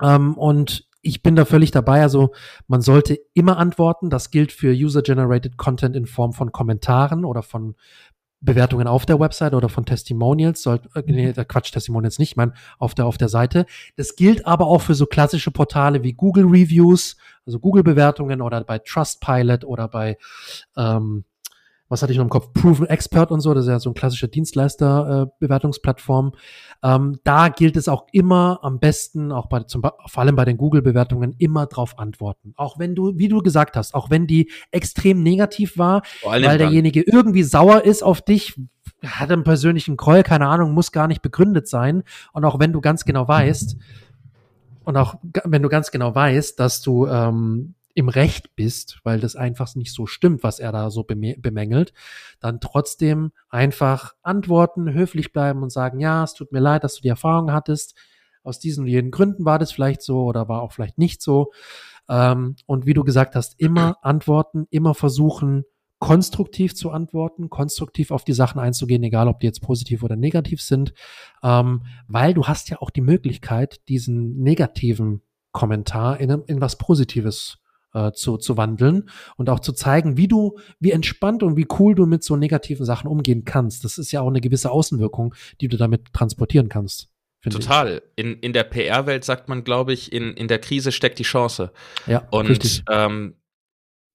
[0.00, 2.02] Ähm, und ich bin da völlig dabei.
[2.02, 2.32] Also
[2.66, 4.10] man sollte immer antworten.
[4.10, 7.74] Das gilt für User-Generated Content in Form von Kommentaren oder von
[8.40, 12.94] Bewertungen auf der Website oder von Testimonials, soll, äh, nee, Quatsch, Testimonials nicht, man auf
[12.94, 13.66] der auf der Seite.
[13.96, 18.62] Das gilt aber auch für so klassische Portale wie Google Reviews, also Google Bewertungen oder
[18.62, 20.18] bei Trustpilot oder bei
[20.76, 21.24] ähm,
[21.88, 22.52] was hatte ich noch im Kopf?
[22.52, 26.32] Proven Expert und so, das ist ja so ein klassischer Dienstleister-Bewertungsplattform.
[26.82, 30.44] Äh, ähm, da gilt es auch immer am besten, auch bei, zum, vor allem bei
[30.44, 32.52] den Google-Bewertungen, immer drauf antworten.
[32.56, 37.02] Auch wenn du, wie du gesagt hast, auch wenn die extrem negativ war, weil derjenige
[37.02, 38.54] irgendwie sauer ist auf dich,
[39.04, 42.02] hat einen persönlichen Groll, keine Ahnung, muss gar nicht begründet sein.
[42.32, 43.76] Und auch wenn du ganz genau weißt,
[44.84, 49.34] und auch wenn du ganz genau weißt, dass du ähm, im Recht bist, weil das
[49.34, 51.92] einfach nicht so stimmt, was er da so bemängelt,
[52.38, 57.02] dann trotzdem einfach antworten, höflich bleiben und sagen, ja, es tut mir leid, dass du
[57.02, 57.96] die Erfahrung hattest.
[58.44, 61.50] Aus diesen und jenen Gründen war das vielleicht so oder war auch vielleicht nicht so.
[62.08, 65.64] Ähm, und wie du gesagt hast, immer antworten, immer versuchen,
[65.98, 70.62] konstruktiv zu antworten, konstruktiv auf die Sachen einzugehen, egal ob die jetzt positiv oder negativ
[70.62, 70.94] sind,
[71.42, 77.58] ähm, weil du hast ja auch die Möglichkeit, diesen negativen Kommentar in, in was Positives
[77.94, 81.94] äh, zu, zu wandeln und auch zu zeigen, wie du, wie entspannt und wie cool
[81.94, 83.84] du mit so negativen Sachen umgehen kannst.
[83.84, 87.08] Das ist ja auch eine gewisse Außenwirkung, die du damit transportieren kannst.
[87.42, 88.02] Total.
[88.16, 88.24] Ich.
[88.24, 91.72] In, in der PR-Welt sagt man, glaube ich, in, in der Krise steckt die Chance.
[92.06, 92.82] Ja, und richtig.
[92.90, 93.36] Ähm,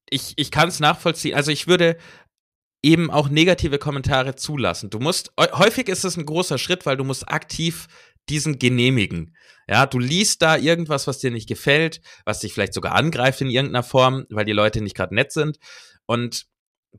[0.09, 1.35] ich, ich kann es nachvollziehen.
[1.35, 1.97] Also ich würde
[2.83, 4.89] eben auch negative Kommentare zulassen.
[4.89, 7.87] Du musst, häufig ist es ein großer Schritt, weil du musst aktiv
[8.29, 9.35] diesen genehmigen.
[9.67, 13.49] Ja, du liest da irgendwas, was dir nicht gefällt, was dich vielleicht sogar angreift in
[13.49, 15.57] irgendeiner Form, weil die Leute nicht gerade nett sind.
[16.05, 16.45] Und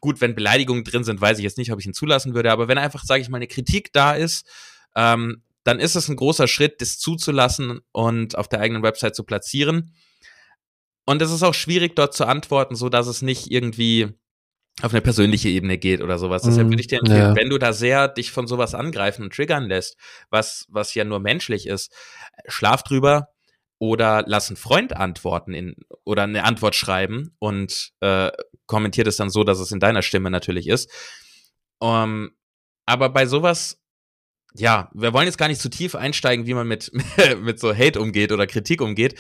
[0.01, 2.69] gut, wenn Beleidigungen drin sind, weiß ich jetzt nicht, ob ich ihn zulassen würde, aber
[2.69, 4.47] wenn einfach, sage ich mal, eine Kritik da ist,
[4.97, 9.25] ähm, dann ist es ein großer Schritt, das zuzulassen und auf der eigenen Website zu
[9.25, 9.95] platzieren.
[11.07, 14.15] Und es ist auch schwierig, dort zu antworten, so dass es nicht irgendwie
[14.83, 16.43] auf eine persönliche Ebene geht oder sowas.
[16.43, 17.37] Deshalb würde ich dir empfehlen, ja.
[17.37, 19.97] wenn du da sehr dich von sowas angreifen und triggern lässt,
[20.31, 21.93] was, was ja nur menschlich ist,
[22.49, 23.29] schlaf drüber
[23.79, 28.33] oder lass einen Freund antworten in, oder eine Antwort schreiben und äh,
[28.67, 30.91] kommentiert es dann so, dass es in deiner Stimme natürlich ist.
[31.79, 32.31] Um, ähm,
[32.87, 33.81] aber bei sowas,
[34.55, 36.91] ja, wir wollen jetzt gar nicht zu tief einsteigen, wie man mit,
[37.41, 39.19] mit so Hate umgeht oder Kritik umgeht.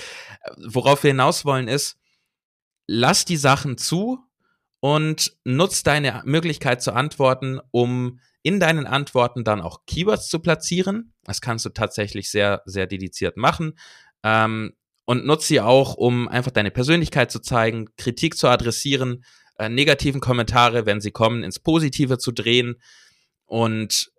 [0.56, 1.98] Worauf wir hinaus wollen ist,
[2.86, 4.18] lass die Sachen zu,
[4.84, 11.14] und nutz deine Möglichkeit zu antworten, um in deinen Antworten dann auch Keywords zu platzieren.
[11.22, 13.78] Das kannst du tatsächlich sehr, sehr dediziert machen.
[14.22, 14.74] Ähm,
[15.06, 19.24] und nutze sie auch, um einfach deine Persönlichkeit zu zeigen, Kritik zu adressieren,
[19.58, 22.76] äh, negativen Kommentare, wenn sie kommen, ins Positive zu drehen.
[23.46, 24.12] Und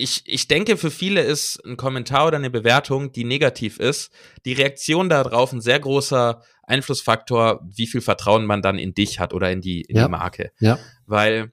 [0.00, 4.10] ich, ich denke, für viele ist ein Kommentar oder eine Bewertung, die negativ ist,
[4.44, 9.34] die Reaktion darauf ein sehr großer Einflussfaktor, wie viel Vertrauen man dann in dich hat
[9.34, 10.04] oder in die, in ja.
[10.04, 10.52] die Marke.
[10.58, 10.78] Ja.
[11.06, 11.52] Weil,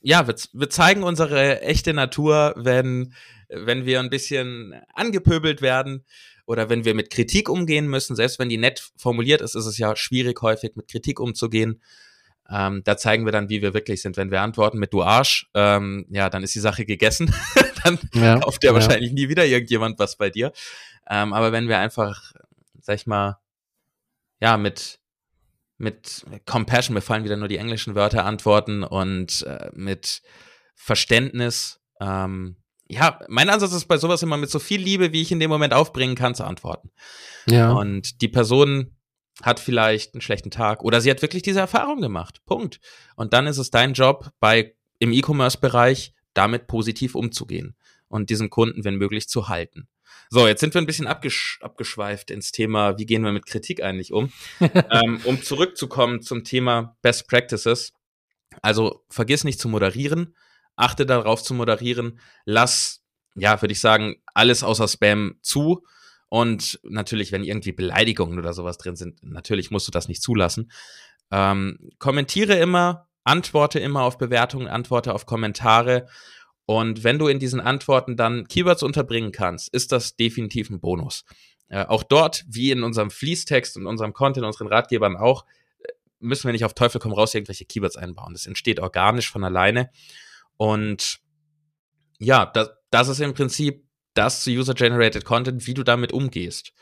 [0.00, 3.12] ja, wir, wir zeigen unsere echte Natur, wenn,
[3.48, 6.04] wenn wir ein bisschen angepöbelt werden
[6.46, 8.16] oder wenn wir mit Kritik umgehen müssen.
[8.16, 11.82] Selbst wenn die nett formuliert ist, ist es ja schwierig, häufig mit Kritik umzugehen.
[12.50, 14.16] Ähm, da zeigen wir dann, wie wir wirklich sind.
[14.16, 17.34] Wenn wir antworten mit du Arsch, ähm, ja, dann ist die Sache gegessen.
[17.84, 20.52] dann ja, kauft ja wahrscheinlich nie wieder irgendjemand was bei dir.
[21.10, 22.32] Ähm, aber wenn wir einfach,
[22.80, 23.38] sag ich mal,
[24.40, 24.98] ja, mit,
[25.76, 30.22] mit Compassion, mir fallen wieder nur die englischen Wörter, antworten und äh, mit
[30.74, 31.80] Verständnis.
[32.00, 32.56] Ähm,
[32.88, 35.50] ja, mein Ansatz ist bei sowas immer mit so viel Liebe, wie ich in dem
[35.50, 36.90] Moment aufbringen kann, zu antworten.
[37.46, 37.72] Ja.
[37.72, 38.97] Und die Person
[39.42, 42.40] hat vielleicht einen schlechten Tag oder sie hat wirklich diese Erfahrung gemacht.
[42.44, 42.80] Punkt.
[43.16, 47.76] Und dann ist es dein Job, bei im E-Commerce-Bereich damit positiv umzugehen
[48.08, 49.88] und diesen Kunden, wenn möglich, zu halten.
[50.30, 53.82] So, jetzt sind wir ein bisschen abgesch abgeschweift ins Thema, wie gehen wir mit Kritik
[53.82, 54.32] eigentlich um?
[54.60, 57.92] ähm, um zurückzukommen zum Thema Best Practices.
[58.62, 60.34] Also vergiss nicht zu moderieren,
[60.76, 63.02] achte darauf zu moderieren, lass,
[63.34, 65.84] ja, würde ich sagen, alles außer Spam zu.
[66.28, 70.70] Und natürlich, wenn irgendwie Beleidigungen oder sowas drin sind, natürlich musst du das nicht zulassen.
[71.30, 76.06] Ähm, kommentiere immer, antworte immer auf Bewertungen, antworte auf Kommentare
[76.70, 81.24] und wenn du in diesen Antworten dann Keywords unterbringen kannst, ist das definitiv ein Bonus.
[81.68, 85.46] Äh, auch dort, wie in unserem Fließtext und unserem Content, unseren Ratgebern auch,
[85.78, 85.88] äh,
[86.20, 88.34] müssen wir nicht auf Teufel komm raus irgendwelche Keywords einbauen.
[88.34, 89.88] Das entsteht organisch von alleine.
[90.58, 91.20] Und
[92.18, 96.72] ja, das, das ist im Prinzip das zu User-Generated Content, wie du damit umgehst.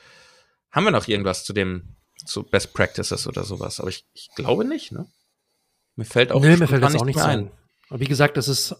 [0.71, 3.81] Haben wir noch irgendwas zu dem, zu Best Practices oder sowas?
[3.81, 5.07] Aber ich, ich glaube nicht, ne?
[5.97, 7.51] Mir fällt auch, nee, mir fällt das auch nicht ein.
[7.91, 8.01] ein.
[8.01, 8.75] Wie gesagt, das ist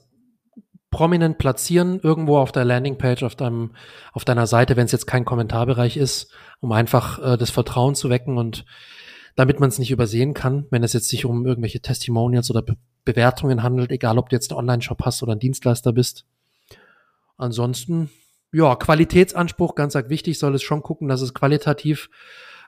[0.91, 3.75] prominent platzieren, irgendwo auf der Landingpage, auf deinem,
[4.13, 6.31] auf deiner Seite, wenn es jetzt kein Kommentarbereich ist,
[6.61, 8.65] um einfach äh, das Vertrauen zu wecken und
[9.35, 12.77] damit man es nicht übersehen kann, wenn es jetzt sich um irgendwelche Testimonials oder Be
[13.05, 16.27] Bewertungen handelt, egal ob du jetzt einen Online-Shop hast oder ein Dienstleister bist.
[17.37, 18.11] Ansonsten,
[18.57, 22.09] ja, Qualitätsanspruch, ganz arg wichtig, soll es schon gucken, dass es qualitativ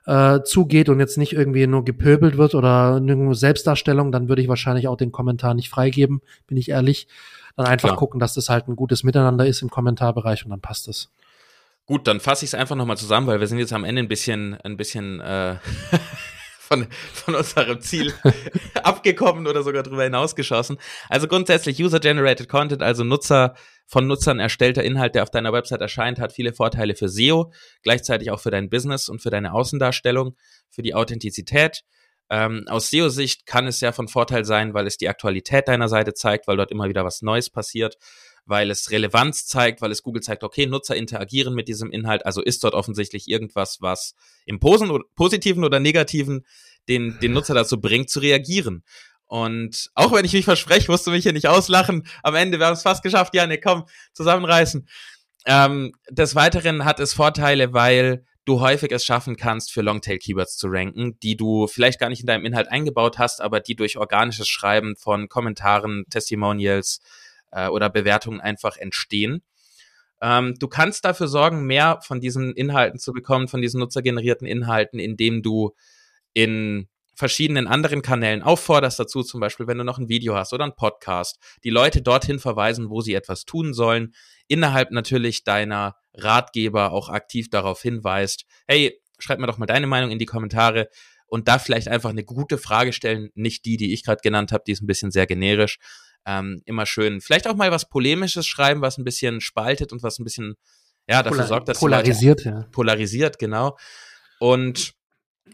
[0.05, 4.47] äh, zugeht und jetzt nicht irgendwie nur gepöbelt wird oder nur Selbstdarstellung, dann würde ich
[4.47, 7.07] wahrscheinlich auch den Kommentar nicht freigeben, bin ich ehrlich.
[7.55, 7.97] Dann einfach Klar.
[7.97, 11.09] gucken, dass das halt ein gutes Miteinander ist im Kommentarbereich und dann passt es.
[11.87, 14.07] Gut, dann fasse ich es einfach nochmal zusammen, weil wir sind jetzt am Ende ein
[14.07, 15.55] bisschen, ein bisschen äh,
[16.69, 18.13] von, von unserem Ziel
[18.83, 20.77] abgekommen oder sogar drüber hinausgeschossen.
[21.09, 23.55] Also grundsätzlich User-Generated Content, also Nutzer
[23.87, 27.51] von Nutzern erstellter Inhalt, der auf deiner Website erscheint, hat viele Vorteile für SEO,
[27.81, 30.35] gleichzeitig auch für dein Business und für deine Außendarstellung,
[30.69, 31.83] für die Authentizität.
[32.29, 36.13] Ähm, aus SEO-Sicht kann es ja von Vorteil sein, weil es die Aktualität deiner Seite
[36.13, 37.97] zeigt, weil dort immer wieder was Neues passiert,
[38.49, 42.41] weil es Relevanz zeigt, weil es Google zeigt, okay, Nutzer interagieren mit diesem Inhalt, also
[42.41, 46.45] ist dort offensichtlich irgendwas, was im positiven oder negativen
[46.87, 48.83] den, den Nutzer dazu bringt, zu reagieren.
[49.27, 52.07] Und auch wenn ich mich verspreche, musst du mich hier nicht auslachen.
[52.23, 53.35] Am Ende, wir haben es fast geschafft.
[53.35, 54.87] Ja, ne, komm, zusammenreißen.
[55.45, 60.67] Ähm, des Weiteren hat es Vorteile, weil du häufig es schaffen kannst, für Longtail-Keywords zu
[60.67, 64.47] ranken, die du vielleicht gar nicht in deinem Inhalt eingebaut hast, aber die durch organisches
[64.47, 66.99] Schreiben von Kommentaren, Testimonials
[67.51, 69.43] äh, oder Bewertungen einfach entstehen.
[70.21, 74.99] Ähm, du kannst dafür sorgen, mehr von diesen Inhalten zu bekommen, von diesen nutzergenerierten Inhalten,
[74.99, 75.71] indem du
[76.33, 80.63] in verschiedenen anderen Kanälen aufforderst dazu, zum Beispiel, wenn du noch ein Video hast oder
[80.63, 84.13] ein Podcast, die Leute dorthin verweisen, wo sie etwas tun sollen,
[84.47, 90.11] innerhalb natürlich deiner Ratgeber auch aktiv darauf hinweist, hey, schreib mir doch mal deine Meinung
[90.11, 90.89] in die Kommentare
[91.27, 94.63] und da vielleicht einfach eine gute Frage stellen, nicht die, die ich gerade genannt habe,
[94.65, 95.77] die ist ein bisschen sehr generisch.
[96.29, 97.21] Ähm, immer schön.
[97.21, 100.53] Vielleicht auch mal was Polemisches schreiben, was ein bisschen spaltet und was ein bisschen,
[101.07, 102.67] ja, dafür Polar sorgt, dass polarisiert, ja.
[102.71, 103.75] polarisiert, genau.
[104.39, 104.93] Und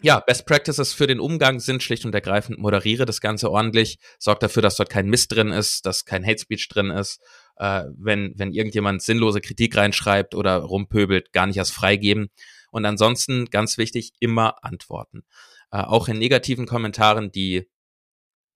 [0.02, 4.42] ja, Best Practices für den Umgang sind schlicht und ergreifend, moderiere das Ganze ordentlich, sorg
[4.42, 7.22] dafür, dass dort kein Mist drin ist, dass kein Hate Speech drin ist.
[7.56, 12.28] Äh, wenn, wenn irgendjemand sinnlose Kritik reinschreibt oder rumpöbelt, gar nicht erst freigeben.
[12.72, 15.24] Und ansonsten, ganz wichtig, immer antworten.
[15.72, 17.70] Äh, auch in negativen Kommentaren, die,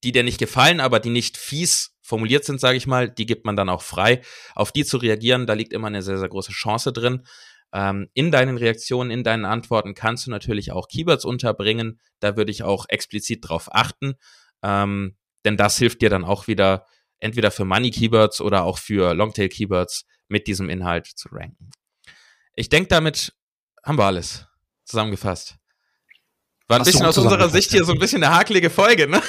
[0.03, 3.45] die dir nicht gefallen, aber die nicht fies formuliert sind, sage ich mal, die gibt
[3.45, 4.21] man dann auch frei.
[4.55, 7.23] Auf die zu reagieren, da liegt immer eine sehr, sehr große Chance drin.
[7.71, 11.99] Ähm, in deinen Reaktionen, in deinen Antworten kannst du natürlich auch Keywords unterbringen.
[12.19, 14.15] Da würde ich auch explizit drauf achten,
[14.63, 16.85] ähm, denn das hilft dir dann auch wieder
[17.19, 21.69] entweder für Money Keywords oder auch für Longtail Keywords mit diesem Inhalt zu ranken.
[22.55, 23.33] Ich denke, damit
[23.83, 24.47] haben wir alles
[24.83, 25.57] zusammengefasst.
[26.69, 29.21] War ein Hast bisschen aus unserer Sicht hier so ein bisschen eine hakelige Folge, ne?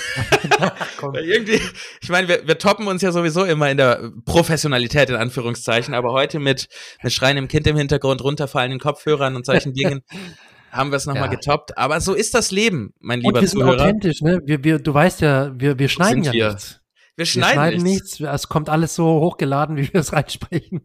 [1.22, 1.58] Irgendwie,
[2.02, 6.12] ich meine, wir, wir toppen uns ja sowieso immer in der Professionalität in Anführungszeichen, aber
[6.12, 6.68] heute mit,
[7.02, 10.02] mit schreiendem Kind im Hintergrund, runterfallenden Kopfhörern und solchen Dingen
[10.70, 11.28] haben wir es nochmal Ja.
[11.30, 11.78] getoppt.
[11.78, 13.82] Aber so ist das Leben, mein Und lieber wir sind Zuhörer.
[13.84, 14.40] authentisch, ne?
[14.44, 16.48] Wir, wir, du weißt ja, wir, wir schneiden Sind ja wir.
[16.50, 16.80] nichts.
[17.16, 18.20] Wir Wir schneiden, schneiden nichts.
[18.20, 18.34] nichts.
[18.34, 20.82] Es kommt alles so hochgeladen, wie wir es reinsprechen.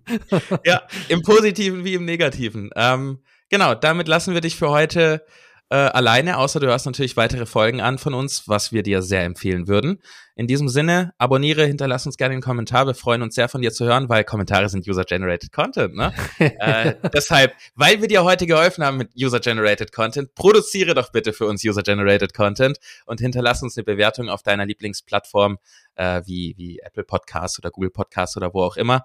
[0.64, 2.70] Ja, im Positiven wie im Negativen.
[2.78, 5.22] Ähm, genau, damit lassen wir dich für heute
[5.70, 9.24] äh, alleine, außer du hörst natürlich weitere Folgen an von uns, was wir dir sehr
[9.24, 10.02] empfehlen würden.
[10.36, 12.86] In diesem Sinne, abonniere, hinterlass uns gerne einen Kommentar.
[12.86, 15.96] Wir freuen uns sehr von dir zu hören, weil Kommentare sind User-Generated Content.
[15.96, 16.14] Ne?
[16.40, 21.48] äh, deshalb, weil wir dir heute geholfen haben mit User-Generated Content, produziere doch bitte für
[21.48, 25.58] uns User-Generated Content und hinterlass uns eine Bewertung auf deiner Lieblingsplattform
[25.96, 29.04] äh, wie, wie Apple Podcasts oder Google Podcasts oder wo auch immer.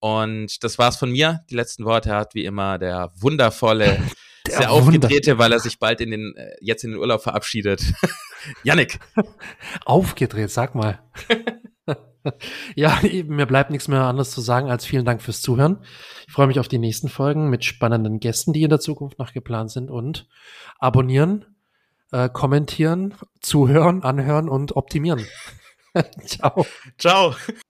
[0.00, 1.40] Und das war's von mir.
[1.48, 3.96] Die letzten Worte hat wie immer der wundervolle,
[4.54, 7.82] Der sehr aufgedrehte, weil er sich bald in den, äh, jetzt in den Urlaub verabschiedet.
[8.62, 8.98] Yannick.
[9.84, 11.00] Aufgedreht, sag mal.
[12.74, 15.78] ja, mir bleibt nichts mehr anderes zu sagen als vielen Dank fürs Zuhören.
[16.26, 19.32] Ich freue mich auf die nächsten Folgen mit spannenden Gästen, die in der Zukunft noch
[19.32, 20.26] geplant sind und
[20.78, 21.44] abonnieren,
[22.12, 25.26] äh, kommentieren, zuhören, anhören und optimieren.
[26.26, 26.66] Ciao.
[26.98, 27.34] Ciao.